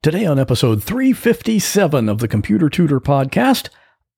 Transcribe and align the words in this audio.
Today, 0.00 0.26
on 0.26 0.38
episode 0.38 0.80
357 0.80 2.08
of 2.08 2.20
the 2.20 2.28
Computer 2.28 2.68
Tutor 2.68 3.00
podcast, 3.00 3.68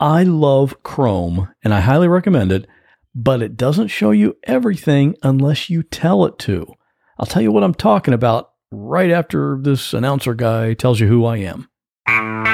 I 0.00 0.24
love 0.24 0.82
Chrome 0.82 1.50
and 1.62 1.72
I 1.72 1.78
highly 1.78 2.08
recommend 2.08 2.50
it, 2.50 2.66
but 3.14 3.42
it 3.42 3.56
doesn't 3.56 3.86
show 3.86 4.10
you 4.10 4.36
everything 4.42 5.14
unless 5.22 5.70
you 5.70 5.84
tell 5.84 6.24
it 6.24 6.36
to. 6.40 6.66
I'll 7.16 7.26
tell 7.26 7.42
you 7.42 7.52
what 7.52 7.62
I'm 7.62 7.74
talking 7.74 8.12
about 8.12 8.50
right 8.72 9.12
after 9.12 9.56
this 9.62 9.94
announcer 9.94 10.34
guy 10.34 10.74
tells 10.74 10.98
you 10.98 11.06
who 11.06 11.24
I 11.24 11.36
am. 11.36 12.47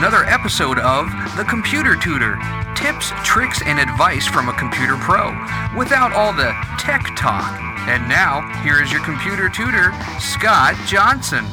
Another 0.00 0.24
episode 0.24 0.78
of 0.78 1.10
The 1.36 1.44
Computer 1.44 1.94
Tutor 1.94 2.38
tips, 2.74 3.12
tricks, 3.22 3.60
and 3.66 3.78
advice 3.78 4.26
from 4.26 4.48
a 4.48 4.52
computer 4.54 4.96
pro 4.96 5.28
without 5.76 6.14
all 6.14 6.32
the 6.32 6.56
tech 6.78 7.14
talk. 7.16 7.60
And 7.86 8.08
now, 8.08 8.40
here 8.62 8.82
is 8.82 8.90
your 8.90 9.04
computer 9.04 9.50
tutor, 9.50 9.92
Scott 10.18 10.74
Johnson. 10.86 11.44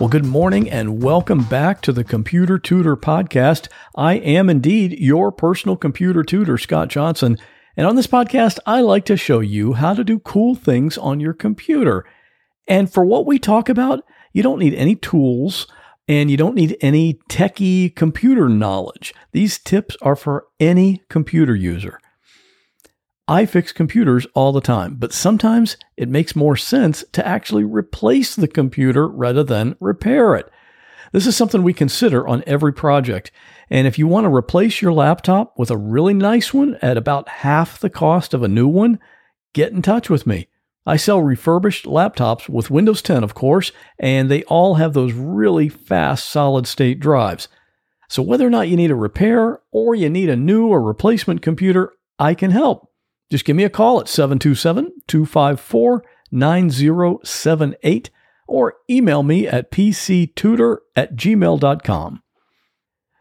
Well, 0.00 0.08
good 0.08 0.24
morning 0.24 0.68
and 0.68 1.00
welcome 1.00 1.44
back 1.44 1.80
to 1.82 1.92
the 1.92 2.02
Computer 2.02 2.58
Tutor 2.58 2.96
podcast. 2.96 3.68
I 3.94 4.14
am 4.14 4.50
indeed 4.50 4.98
your 4.98 5.30
personal 5.30 5.76
computer 5.76 6.24
tutor, 6.24 6.58
Scott 6.58 6.88
Johnson. 6.88 7.38
And 7.76 7.86
on 7.86 7.94
this 7.94 8.08
podcast, 8.08 8.58
I 8.66 8.80
like 8.80 9.04
to 9.04 9.16
show 9.16 9.38
you 9.38 9.74
how 9.74 9.94
to 9.94 10.02
do 10.02 10.18
cool 10.18 10.56
things 10.56 10.98
on 10.98 11.20
your 11.20 11.34
computer. 11.34 12.04
And 12.66 12.92
for 12.92 13.04
what 13.04 13.26
we 13.26 13.38
talk 13.38 13.68
about, 13.68 14.02
you 14.32 14.42
don't 14.42 14.58
need 14.58 14.74
any 14.74 14.96
tools 14.96 15.68
and 16.12 16.30
you 16.30 16.36
don't 16.36 16.54
need 16.54 16.76
any 16.82 17.14
techie 17.30 17.94
computer 17.96 18.46
knowledge. 18.46 19.14
These 19.32 19.58
tips 19.58 19.96
are 20.02 20.14
for 20.14 20.46
any 20.60 21.02
computer 21.08 21.54
user. 21.54 21.98
I 23.26 23.46
fix 23.46 23.72
computers 23.72 24.26
all 24.34 24.52
the 24.52 24.60
time, 24.60 24.96
but 24.96 25.14
sometimes 25.14 25.78
it 25.96 26.10
makes 26.10 26.36
more 26.36 26.54
sense 26.54 27.02
to 27.12 27.26
actually 27.26 27.64
replace 27.64 28.36
the 28.36 28.46
computer 28.46 29.08
rather 29.08 29.42
than 29.42 29.76
repair 29.80 30.34
it. 30.34 30.50
This 31.12 31.26
is 31.26 31.34
something 31.34 31.62
we 31.62 31.72
consider 31.72 32.28
on 32.28 32.44
every 32.46 32.74
project. 32.74 33.32
And 33.70 33.86
if 33.86 33.98
you 33.98 34.06
want 34.06 34.24
to 34.26 34.34
replace 34.34 34.82
your 34.82 34.92
laptop 34.92 35.58
with 35.58 35.70
a 35.70 35.78
really 35.78 36.12
nice 36.12 36.52
one 36.52 36.76
at 36.82 36.98
about 36.98 37.28
half 37.28 37.78
the 37.78 37.88
cost 37.88 38.34
of 38.34 38.42
a 38.42 38.48
new 38.48 38.68
one, 38.68 38.98
get 39.54 39.72
in 39.72 39.80
touch 39.80 40.10
with 40.10 40.26
me. 40.26 40.48
I 40.84 40.96
sell 40.96 41.22
refurbished 41.22 41.84
laptops 41.84 42.48
with 42.48 42.70
Windows 42.70 43.02
10, 43.02 43.22
of 43.22 43.34
course, 43.34 43.70
and 43.98 44.30
they 44.30 44.42
all 44.44 44.74
have 44.74 44.94
those 44.94 45.12
really 45.12 45.68
fast 45.68 46.28
solid 46.28 46.66
state 46.66 46.98
drives. 46.98 47.48
So 48.08 48.22
whether 48.22 48.46
or 48.46 48.50
not 48.50 48.68
you 48.68 48.76
need 48.76 48.90
a 48.90 48.96
repair 48.96 49.60
or 49.70 49.94
you 49.94 50.10
need 50.10 50.28
a 50.28 50.36
new 50.36 50.66
or 50.66 50.82
replacement 50.82 51.40
computer, 51.40 51.92
I 52.18 52.34
can 52.34 52.50
help. 52.50 52.90
Just 53.30 53.44
give 53.44 53.54
me 53.56 53.62
a 53.64 53.70
call 53.70 54.00
at 54.00 54.08
727 54.08 54.92
254 55.06 56.04
9078 56.30 58.10
or 58.48 58.74
email 58.90 59.22
me 59.22 59.46
at 59.46 59.70
pctutor 59.70 60.78
at 60.96 61.14
gmail.com. 61.16 62.22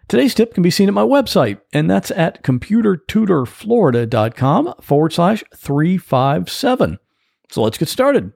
Today's 0.08 0.34
tip 0.34 0.54
can 0.54 0.64
be 0.64 0.72
seen 0.72 0.90
at 0.90 0.94
my 0.94 1.04
website, 1.04 1.62
and 1.72 1.90
that's 1.90 2.12
at 2.12 2.44
computertutorflorida.com 2.44 4.74
forward 4.82 5.14
slash 5.14 5.42
357. 5.56 7.00
So 7.52 7.62
let's 7.62 7.78
get 7.78 7.90
started. 7.90 8.32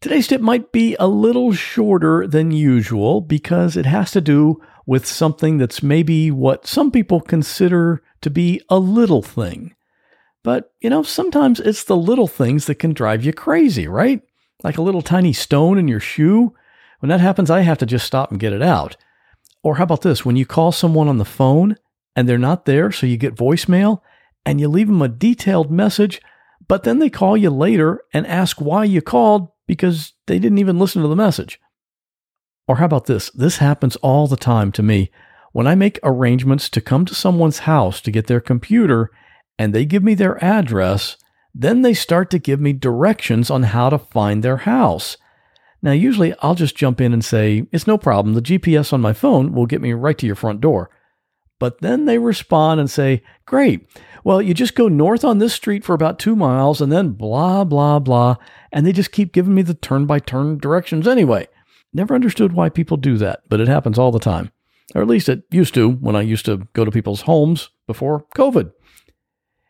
Today's 0.00 0.26
tip 0.26 0.42
might 0.42 0.70
be 0.70 0.94
a 1.00 1.08
little 1.08 1.54
shorter 1.54 2.26
than 2.26 2.50
usual 2.50 3.22
because 3.22 3.76
it 3.76 3.86
has 3.86 4.10
to 4.10 4.20
do 4.20 4.60
with 4.86 5.06
something 5.06 5.56
that's 5.56 5.82
maybe 5.82 6.30
what 6.30 6.66
some 6.66 6.90
people 6.90 7.22
consider 7.22 8.02
to 8.20 8.28
be 8.28 8.60
a 8.68 8.78
little 8.78 9.22
thing. 9.22 9.74
But, 10.42 10.72
you 10.82 10.90
know, 10.90 11.02
sometimes 11.02 11.58
it's 11.58 11.84
the 11.84 11.96
little 11.96 12.28
things 12.28 12.66
that 12.66 12.74
can 12.74 12.92
drive 12.92 13.24
you 13.24 13.32
crazy, 13.32 13.88
right? 13.88 14.20
Like 14.62 14.76
a 14.76 14.82
little 14.82 15.00
tiny 15.00 15.32
stone 15.32 15.78
in 15.78 15.88
your 15.88 16.00
shoe. 16.00 16.52
When 16.98 17.08
that 17.08 17.20
happens, 17.20 17.50
I 17.50 17.62
have 17.62 17.78
to 17.78 17.86
just 17.86 18.06
stop 18.06 18.30
and 18.30 18.38
get 18.38 18.52
it 18.52 18.62
out. 18.62 18.98
Or 19.62 19.76
how 19.76 19.84
about 19.84 20.02
this? 20.02 20.26
When 20.26 20.36
you 20.36 20.44
call 20.44 20.70
someone 20.72 21.08
on 21.08 21.16
the 21.16 21.24
phone 21.24 21.76
and 22.14 22.28
they're 22.28 22.36
not 22.36 22.66
there, 22.66 22.92
so 22.92 23.06
you 23.06 23.16
get 23.16 23.34
voicemail 23.34 24.02
and 24.44 24.60
you 24.60 24.68
leave 24.68 24.88
them 24.88 25.00
a 25.00 25.08
detailed 25.08 25.70
message 25.70 26.20
but 26.68 26.84
then 26.84 26.98
they 26.98 27.10
call 27.10 27.36
you 27.36 27.50
later 27.50 28.02
and 28.12 28.26
ask 28.26 28.60
why 28.60 28.84
you 28.84 29.02
called 29.02 29.48
because 29.66 30.12
they 30.26 30.38
didn't 30.38 30.58
even 30.58 30.78
listen 30.78 31.02
to 31.02 31.08
the 31.08 31.16
message. 31.16 31.60
Or 32.66 32.76
how 32.76 32.86
about 32.86 33.06
this? 33.06 33.30
This 33.30 33.58
happens 33.58 33.96
all 33.96 34.26
the 34.26 34.36
time 34.36 34.72
to 34.72 34.82
me. 34.82 35.10
When 35.52 35.66
I 35.66 35.74
make 35.74 35.98
arrangements 36.02 36.68
to 36.70 36.80
come 36.80 37.04
to 37.04 37.14
someone's 37.14 37.60
house 37.60 38.00
to 38.02 38.10
get 38.10 38.26
their 38.26 38.40
computer 38.40 39.10
and 39.58 39.72
they 39.72 39.84
give 39.84 40.02
me 40.02 40.14
their 40.14 40.42
address, 40.42 41.16
then 41.54 41.82
they 41.82 41.94
start 41.94 42.30
to 42.30 42.38
give 42.38 42.60
me 42.60 42.72
directions 42.72 43.50
on 43.50 43.64
how 43.64 43.90
to 43.90 43.98
find 43.98 44.42
their 44.42 44.58
house. 44.58 45.16
Now, 45.82 45.92
usually 45.92 46.34
I'll 46.40 46.54
just 46.54 46.76
jump 46.76 47.00
in 47.00 47.12
and 47.12 47.24
say, 47.24 47.66
It's 47.70 47.86
no 47.86 47.98
problem. 47.98 48.34
The 48.34 48.42
GPS 48.42 48.92
on 48.92 49.00
my 49.00 49.12
phone 49.12 49.52
will 49.52 49.66
get 49.66 49.82
me 49.82 49.92
right 49.92 50.16
to 50.18 50.26
your 50.26 50.34
front 50.34 50.60
door. 50.60 50.90
But 51.58 51.80
then 51.80 52.04
they 52.04 52.18
respond 52.18 52.80
and 52.80 52.90
say, 52.90 53.22
Great. 53.46 53.88
Well, 54.24 54.40
you 54.40 54.54
just 54.54 54.74
go 54.74 54.88
north 54.88 55.24
on 55.24 55.38
this 55.38 55.52
street 55.52 55.84
for 55.84 55.94
about 55.94 56.18
two 56.18 56.34
miles 56.34 56.80
and 56.80 56.90
then 56.90 57.10
blah, 57.10 57.64
blah, 57.64 57.98
blah. 57.98 58.36
And 58.72 58.86
they 58.86 58.92
just 58.92 59.12
keep 59.12 59.32
giving 59.32 59.54
me 59.54 59.62
the 59.62 59.74
turn 59.74 60.06
by 60.06 60.18
turn 60.18 60.58
directions 60.58 61.06
anyway. 61.06 61.46
Never 61.92 62.14
understood 62.14 62.52
why 62.52 62.70
people 62.70 62.96
do 62.96 63.16
that, 63.18 63.42
but 63.48 63.60
it 63.60 63.68
happens 63.68 63.98
all 63.98 64.10
the 64.10 64.18
time. 64.18 64.50
Or 64.94 65.02
at 65.02 65.08
least 65.08 65.28
it 65.28 65.44
used 65.50 65.74
to 65.74 65.90
when 65.90 66.16
I 66.16 66.22
used 66.22 66.44
to 66.46 66.66
go 66.72 66.84
to 66.84 66.90
people's 66.90 67.22
homes 67.22 67.70
before 67.86 68.26
COVID. 68.34 68.72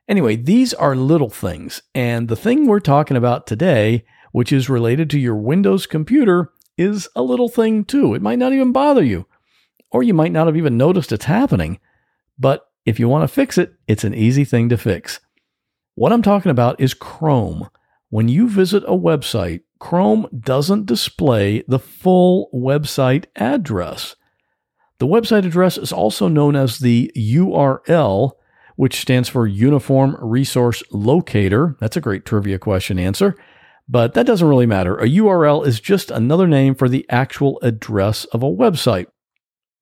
Anyway, 0.08 0.36
these 0.36 0.74
are 0.74 0.96
little 0.96 1.30
things. 1.30 1.82
And 1.94 2.28
the 2.28 2.36
thing 2.36 2.66
we're 2.66 2.80
talking 2.80 3.16
about 3.16 3.46
today, 3.46 4.04
which 4.32 4.52
is 4.52 4.68
related 4.68 5.10
to 5.10 5.18
your 5.18 5.36
Windows 5.36 5.86
computer, 5.86 6.50
is 6.76 7.08
a 7.14 7.22
little 7.22 7.48
thing 7.48 7.84
too. 7.84 8.14
It 8.14 8.22
might 8.22 8.38
not 8.38 8.52
even 8.52 8.72
bother 8.72 9.04
you, 9.04 9.26
or 9.94 10.02
you 10.02 10.12
might 10.12 10.32
not 10.32 10.48
have 10.48 10.56
even 10.56 10.76
noticed 10.76 11.12
it's 11.12 11.26
happening. 11.26 11.78
But 12.36 12.68
if 12.84 12.98
you 12.98 13.08
want 13.08 13.22
to 13.22 13.32
fix 13.32 13.56
it, 13.56 13.74
it's 13.86 14.02
an 14.02 14.12
easy 14.12 14.44
thing 14.44 14.68
to 14.70 14.76
fix. 14.76 15.20
What 15.94 16.12
I'm 16.12 16.20
talking 16.20 16.50
about 16.50 16.80
is 16.80 16.94
Chrome. 16.94 17.70
When 18.10 18.28
you 18.28 18.48
visit 18.48 18.82
a 18.84 18.98
website, 18.98 19.60
Chrome 19.78 20.26
doesn't 20.36 20.86
display 20.86 21.62
the 21.68 21.78
full 21.78 22.50
website 22.52 23.26
address. 23.36 24.16
The 24.98 25.06
website 25.06 25.46
address 25.46 25.78
is 25.78 25.92
also 25.92 26.26
known 26.26 26.56
as 26.56 26.80
the 26.80 27.12
URL, 27.16 28.32
which 28.74 29.00
stands 29.00 29.28
for 29.28 29.46
Uniform 29.46 30.16
Resource 30.20 30.82
Locator. 30.90 31.76
That's 31.78 31.96
a 31.96 32.00
great 32.00 32.24
trivia 32.24 32.58
question 32.58 32.98
answer, 32.98 33.36
but 33.88 34.14
that 34.14 34.26
doesn't 34.26 34.48
really 34.48 34.66
matter. 34.66 34.96
A 34.96 35.08
URL 35.08 35.64
is 35.64 35.78
just 35.78 36.10
another 36.10 36.48
name 36.48 36.74
for 36.74 36.88
the 36.88 37.06
actual 37.08 37.60
address 37.62 38.24
of 38.26 38.42
a 38.42 38.46
website. 38.46 39.06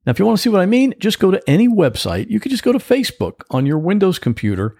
Now, 0.05 0.11
if 0.11 0.19
you 0.19 0.27
want 0.27 0.39
to 0.39 0.43
see 0.43 0.49
what 0.51 0.61
I 0.61 0.67
mean, 0.67 0.95
just 0.99 1.21
go 1.21 1.31
to 1.31 1.43
any 1.49 1.69
website. 1.69 2.29
You 2.29 2.41
could 2.41 2.51
just 2.51 2.65
go 2.65 2.73
to 2.73 2.79
Facebook 2.79 3.43
on 3.51 3.67
your 3.67 3.79
Windows 3.79 4.19
computer. 4.19 4.77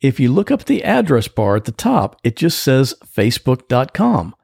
If 0.00 0.20
you 0.20 0.32
look 0.32 0.50
up 0.50 0.64
the 0.64 0.84
address 0.84 1.28
bar 1.28 1.56
at 1.56 1.64
the 1.64 1.72
top, 1.72 2.20
it 2.22 2.36
just 2.36 2.62
says 2.62 2.94
facebook.com. 3.04 4.34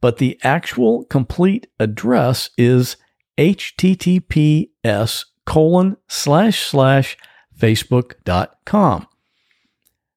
But 0.00 0.18
the 0.18 0.38
actual 0.42 1.04
complete 1.04 1.68
address 1.80 2.50
is 2.58 2.96
https 3.38 5.24
colon 5.46 5.96
slash 6.08 6.66
slash 6.66 7.16
facebook.com. 7.58 9.06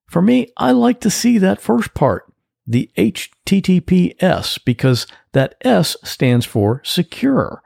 For 0.07 0.21
me, 0.21 0.47
I 0.57 0.71
like 0.71 1.00
to 1.01 1.09
see 1.09 1.38
that 1.38 1.61
first 1.61 1.94
part, 1.94 2.33
the 2.66 2.89
HTTPS, 2.97 4.59
because 4.66 5.07
that 5.33 5.56
S 5.61 5.95
stands 6.03 6.45
for 6.45 6.81
secure. 6.83 7.61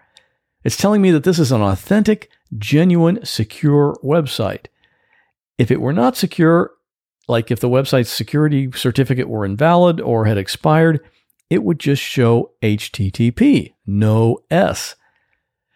It's 0.64 0.78
telling 0.78 1.02
me 1.02 1.12
that 1.12 1.24
this 1.24 1.40
is 1.40 1.52
an 1.52 1.62
authentic, 1.62 2.30
genuine, 2.58 3.26
secure 3.26 3.98
website. 4.04 4.68
If 5.58 5.72
it 5.72 5.82
were 5.82 5.94
not 5.94 6.16
secure, 6.16 6.72
like 7.28 7.52
if 7.52 7.60
the 7.60 7.70
website's 7.70 8.10
security 8.10 8.72
certificate 8.72 9.30
were 9.30 9.46
invalid 9.46 10.00
or 10.00 10.26
had 10.26 10.38
expired, 10.38 11.00
it 11.50 11.64
would 11.64 11.80
just 11.80 12.02
show 12.02 12.52
HTTP, 12.62 13.74
no 13.86 14.40
S. 14.50 14.96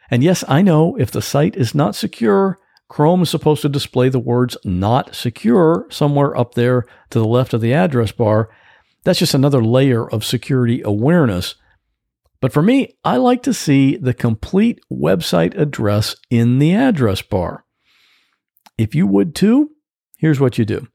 And 0.10 0.24
yes, 0.24 0.44
I 0.48 0.62
know 0.62 0.96
if 0.96 1.12
the 1.12 1.22
site 1.22 1.56
is 1.56 1.76
not 1.76 1.96
secure, 1.96 2.60
Chrome 2.88 3.22
is 3.22 3.30
supposed 3.30 3.62
to 3.64 3.70
display 3.70 4.08
the 4.08 4.20
words 4.20 4.56
not 4.64 5.14
secure 5.14 5.86
somewhere 5.90 6.36
up 6.38 6.56
there 6.56 6.84
to 7.10 7.20
the 7.20 7.28
left 7.28 7.54
of 7.54 7.60
the 7.60 7.74
address 7.74 8.14
bar. 8.14 8.50
That's 9.04 9.20
just 9.20 9.34
another 9.34 9.64
layer 9.64 10.10
of 10.10 10.24
security 10.24 10.82
awareness 10.82 11.56
but 12.40 12.54
for 12.54 12.62
me, 12.62 12.96
I 13.04 13.18
like 13.18 13.44
to 13.44 13.54
see 13.54 13.98
the 13.98 14.14
complete 14.14 14.80
website 14.92 15.58
address 15.60 16.16
in 16.30 16.60
the 16.60 16.74
address 16.76 17.22
bar. 17.22 17.66
If 18.78 18.94
you 18.94 19.08
would 19.08 19.34
too, 19.36 19.72
here's 20.18 20.40
what 20.40 20.58
you 20.58 20.66
do. 20.66 20.88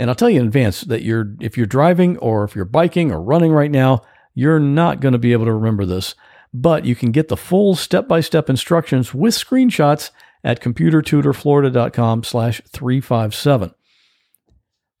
And 0.00 0.08
I'll 0.08 0.16
tell 0.16 0.30
you 0.30 0.40
in 0.40 0.46
advance 0.46 0.82
that 0.82 1.02
you're 1.02 1.34
if 1.40 1.56
you're 1.56 1.66
driving 1.66 2.16
or 2.18 2.44
if 2.44 2.54
you're 2.54 2.64
biking 2.64 3.12
or 3.12 3.20
running 3.20 3.52
right 3.52 3.70
now, 3.70 4.02
you're 4.34 4.60
not 4.60 5.00
going 5.00 5.12
to 5.12 5.18
be 5.18 5.32
able 5.32 5.44
to 5.46 5.52
remember 5.52 5.84
this. 5.84 6.14
but 6.52 6.84
you 6.84 6.94
can 6.94 7.12
get 7.12 7.28
the 7.28 7.36
full 7.36 7.74
step-by-step 7.74 8.48
instructions 8.48 9.12
with 9.14 9.34
screenshots 9.34 10.10
at 10.42 10.60
computertutorflorida.com 10.60 12.24
slash 12.24 12.60
357. 12.72 13.74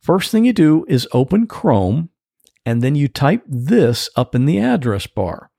First 0.02 0.30
thing 0.30 0.44
you 0.44 0.52
do 0.52 0.84
is 0.88 1.08
open 1.12 1.46
Chrome, 1.46 2.10
and 2.64 2.82
then 2.82 2.94
you 2.94 3.08
type 3.08 3.42
this 3.46 4.08
up 4.16 4.34
in 4.34 4.44
the 4.44 4.58
address 4.58 5.06
bar. 5.06 5.50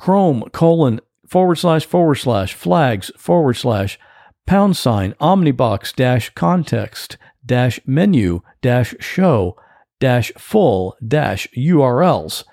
Chrome 0.00 0.44
colon 0.52 1.02
forward 1.28 1.56
slash 1.56 1.84
forward 1.84 2.14
slash 2.14 2.54
flags 2.54 3.10
forward 3.18 3.52
slash 3.52 3.98
pound 4.46 4.78
sign 4.78 5.12
omnibox 5.20 5.94
dash 5.94 6.30
context 6.30 7.18
dash 7.44 7.78
menu 7.84 8.40
dash 8.62 8.94
show 8.98 9.56
dash 10.00 10.32
full 10.38 10.96
dash 11.06 11.46
URLs. 11.54 12.44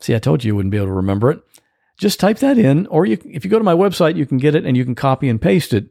See, 0.00 0.14
I 0.14 0.18
told 0.18 0.42
you 0.42 0.52
you 0.52 0.56
wouldn't 0.56 0.70
be 0.70 0.78
able 0.78 0.86
to 0.86 0.92
remember 0.92 1.30
it. 1.30 1.42
Just 1.98 2.18
type 2.18 2.38
that 2.38 2.56
in, 2.56 2.86
or 2.86 3.04
you, 3.04 3.18
if 3.26 3.44
you 3.44 3.50
go 3.50 3.58
to 3.58 3.64
my 3.64 3.74
website, 3.74 4.16
you 4.16 4.24
can 4.24 4.38
get 4.38 4.54
it 4.54 4.64
and 4.64 4.74
you 4.74 4.86
can 4.86 4.94
copy 4.94 5.28
and 5.28 5.38
paste 5.38 5.74
it 5.74 5.90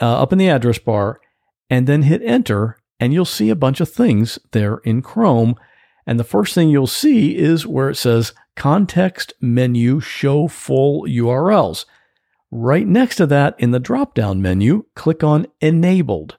uh, 0.00 0.22
up 0.22 0.32
in 0.32 0.38
the 0.38 0.48
address 0.48 0.78
bar 0.78 1.20
and 1.68 1.86
then 1.86 2.04
hit 2.04 2.22
enter, 2.22 2.78
and 2.98 3.12
you'll 3.12 3.26
see 3.26 3.50
a 3.50 3.54
bunch 3.54 3.82
of 3.82 3.90
things 3.90 4.38
there 4.52 4.78
in 4.78 5.02
Chrome. 5.02 5.56
And 6.06 6.18
the 6.18 6.24
first 6.24 6.54
thing 6.54 6.70
you'll 6.70 6.86
see 6.86 7.36
is 7.36 7.66
where 7.66 7.90
it 7.90 7.96
says 7.96 8.32
context 8.56 9.34
menu 9.40 10.00
show 10.00 10.48
full 10.48 11.04
URLs. 11.04 11.84
Right 12.50 12.86
next 12.86 13.16
to 13.16 13.26
that 13.26 13.54
in 13.58 13.70
the 13.70 13.78
drop 13.78 14.14
down 14.14 14.42
menu, 14.42 14.86
click 14.94 15.22
on 15.22 15.46
enabled. 15.60 16.38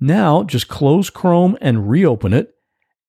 Now 0.00 0.44
just 0.44 0.68
close 0.68 1.10
Chrome 1.10 1.56
and 1.60 1.90
reopen 1.90 2.32
it, 2.32 2.54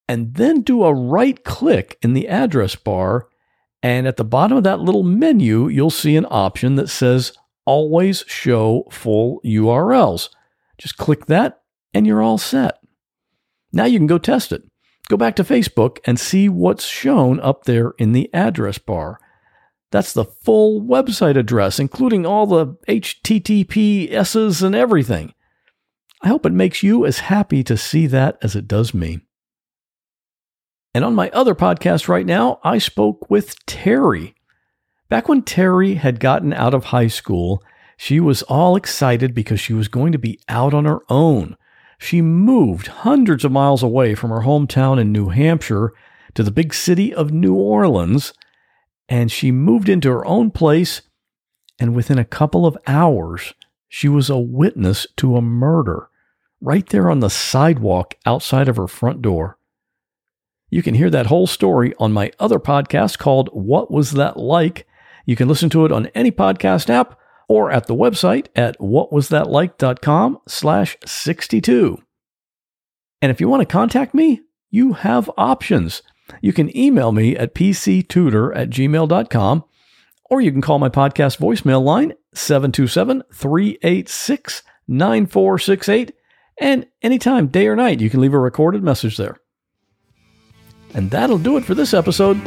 and 0.07 0.33
then 0.33 0.61
do 0.61 0.83
a 0.83 0.93
right 0.93 1.43
click 1.43 1.97
in 2.01 2.13
the 2.13 2.27
address 2.27 2.75
bar. 2.75 3.27
And 3.83 4.07
at 4.07 4.17
the 4.17 4.25
bottom 4.25 4.57
of 4.57 4.63
that 4.63 4.79
little 4.79 5.03
menu, 5.03 5.67
you'll 5.67 5.89
see 5.89 6.15
an 6.15 6.25
option 6.29 6.75
that 6.75 6.89
says 6.89 7.33
always 7.65 8.23
show 8.27 8.85
full 8.91 9.41
URLs. 9.45 10.29
Just 10.77 10.97
click 10.97 11.27
that 11.27 11.61
and 11.93 12.07
you're 12.07 12.21
all 12.21 12.37
set. 12.37 12.79
Now 13.71 13.85
you 13.85 13.99
can 13.99 14.07
go 14.07 14.17
test 14.17 14.51
it. 14.51 14.63
Go 15.09 15.17
back 15.17 15.35
to 15.37 15.43
Facebook 15.43 15.97
and 16.05 16.19
see 16.19 16.47
what's 16.47 16.85
shown 16.85 17.39
up 17.39 17.65
there 17.65 17.93
in 17.97 18.13
the 18.13 18.29
address 18.33 18.77
bar. 18.77 19.19
That's 19.91 20.13
the 20.13 20.25
full 20.25 20.81
website 20.81 21.35
address, 21.35 21.79
including 21.79 22.25
all 22.25 22.45
the 22.45 22.67
HTTPSs 22.87 24.61
and 24.61 24.75
everything. 24.75 25.33
I 26.21 26.27
hope 26.27 26.45
it 26.45 26.53
makes 26.53 26.83
you 26.83 27.05
as 27.05 27.19
happy 27.19 27.63
to 27.63 27.75
see 27.75 28.05
that 28.07 28.37
as 28.43 28.55
it 28.55 28.67
does 28.67 28.93
me. 28.93 29.21
And 30.93 31.03
on 31.03 31.15
my 31.15 31.29
other 31.31 31.55
podcast 31.55 32.07
right 32.07 32.25
now, 32.25 32.59
I 32.63 32.77
spoke 32.77 33.29
with 33.31 33.65
Terry. 33.65 34.35
Back 35.07 35.27
when 35.27 35.41
Terry 35.41 35.95
had 35.95 36.19
gotten 36.19 36.53
out 36.53 36.75
of 36.75 36.85
high 36.85 37.07
school, 37.07 37.63
she 37.97 38.19
was 38.19 38.43
all 38.43 38.75
excited 38.75 39.33
because 39.33 39.59
she 39.59 39.73
was 39.73 39.87
going 39.87 40.11
to 40.11 40.19
be 40.19 40.39
out 40.47 40.73
on 40.73 40.85
her 40.85 40.99
own. 41.09 41.57
She 41.99 42.21
moved 42.21 42.87
hundreds 42.87 43.43
of 43.43 43.51
miles 43.51 43.83
away 43.83 44.15
from 44.15 44.31
her 44.31 44.41
hometown 44.41 44.99
in 44.99 45.11
New 45.11 45.29
Hampshire 45.29 45.93
to 46.33 46.43
the 46.43 46.49
big 46.49 46.73
city 46.73 47.13
of 47.13 47.31
New 47.31 47.53
Orleans, 47.53 48.33
and 49.09 49.29
she 49.29 49.51
moved 49.51 49.89
into 49.89 50.09
her 50.09 50.25
own 50.25 50.49
place. 50.49 51.01
And 51.77 51.93
within 51.93 52.17
a 52.17 52.25
couple 52.25 52.65
of 52.65 52.77
hours, 52.87 53.53
she 53.89 54.07
was 54.07 54.29
a 54.29 54.37
witness 54.37 55.07
to 55.17 55.35
a 55.35 55.41
murder 55.41 56.09
right 56.61 56.87
there 56.87 57.09
on 57.09 57.19
the 57.19 57.29
sidewalk 57.29 58.15
outside 58.25 58.69
of 58.69 58.77
her 58.77 58.87
front 58.87 59.21
door. 59.21 59.57
You 60.69 60.81
can 60.81 60.95
hear 60.95 61.09
that 61.09 61.25
whole 61.25 61.47
story 61.47 61.93
on 61.99 62.13
my 62.13 62.31
other 62.39 62.59
podcast 62.59 63.17
called 63.17 63.49
What 63.51 63.91
Was 63.91 64.11
That 64.11 64.37
Like? 64.37 64.87
You 65.25 65.35
can 65.35 65.47
listen 65.47 65.69
to 65.71 65.85
it 65.85 65.91
on 65.91 66.07
any 66.07 66.31
podcast 66.31 66.89
app 66.89 67.19
or 67.49 67.71
at 67.71 67.87
the 67.87 67.95
website 67.95 68.47
at 68.55 68.79
whatwasthatlike.com 68.79 70.39
slash 70.47 70.95
62. 71.05 72.01
And 73.21 73.31
if 73.31 73.41
you 73.41 73.49
want 73.49 73.61
to 73.61 73.65
contact 73.65 74.13
me, 74.13 74.41
you 74.69 74.93
have 74.93 75.29
options. 75.37 76.01
You 76.41 76.53
can 76.53 76.75
email 76.77 77.11
me 77.11 77.35
at 77.35 77.55
pctutor 77.55 78.55
at 78.55 78.69
gmail.com 78.69 79.65
or 80.29 80.41
you 80.41 80.51
can 80.51 80.61
call 80.61 80.79
my 80.79 80.89
podcast 80.89 81.39
voicemail 81.39 81.83
line 81.83 82.13
727 82.33 83.23
386 83.33 84.63
9468. 84.87 86.13
And 86.61 86.87
anytime, 87.01 87.47
day 87.47 87.67
or 87.67 87.75
night, 87.75 87.99
you 87.99 88.09
can 88.09 88.21
leave 88.21 88.33
a 88.33 88.39
recorded 88.39 88.83
message 88.83 89.17
there. 89.17 89.37
And 90.93 91.09
that'll 91.09 91.37
do 91.37 91.57
it 91.57 91.65
for 91.65 91.73
this 91.73 91.93
episode, 91.93 92.41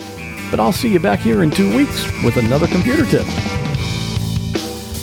but 0.51 0.61
I'll 0.61 0.73
see 0.73 0.93
you 0.93 1.01
back 1.01 1.21
here 1.21 1.43
in 1.43 1.51
two 1.51 1.75
weeks 1.77 2.05
with 2.23 2.37
another 2.37 2.67
computer 2.67 3.07
tip. 3.07 3.27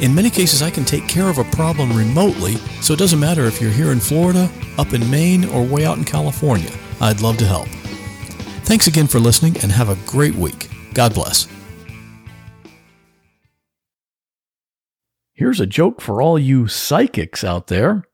In 0.00 0.14
many 0.14 0.30
cases, 0.30 0.62
I 0.62 0.70
can 0.70 0.84
take 0.84 1.08
care 1.08 1.28
of 1.28 1.38
a 1.38 1.44
problem 1.44 1.96
remotely, 1.96 2.54
so 2.82 2.92
it 2.92 3.00
doesn't 3.00 3.18
matter 3.18 3.46
if 3.46 3.60
you're 3.60 3.70
here 3.70 3.90
in 3.90 3.98
Florida, 3.98 4.48
up 4.78 4.92
in 4.92 5.10
Maine, 5.10 5.44
or 5.46 5.64
way 5.64 5.84
out 5.84 5.98
in 5.98 6.04
California. 6.04 6.70
I'd 7.00 7.20
love 7.20 7.36
to 7.38 7.44
help. 7.44 7.66
Thanks 8.64 8.86
again 8.86 9.08
for 9.08 9.18
listening 9.18 9.56
and 9.62 9.72
have 9.72 9.88
a 9.88 9.98
great 10.06 10.36
week. 10.36 10.68
God 10.94 11.14
bless. 11.14 11.48
Here's 15.32 15.60
a 15.60 15.66
joke 15.66 16.00
for 16.00 16.20
all 16.20 16.38
you 16.38 16.66
psychics 16.68 17.42
out 17.42 17.68
there. 17.68 18.07